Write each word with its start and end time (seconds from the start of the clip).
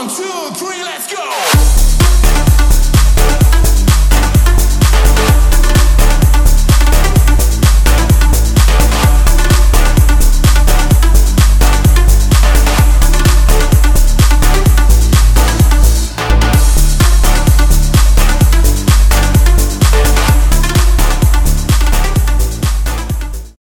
One, 0.00 0.08
two, 0.08 0.54
three, 0.54 0.82
let's 0.82 1.12
go! 1.12 1.29